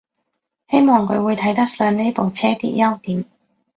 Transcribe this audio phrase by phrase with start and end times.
[0.69, 3.25] 希望佢會睇得上呢部車啲優點